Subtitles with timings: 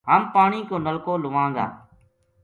[0.09, 1.67] ہم پانی کو نلکو لواں گا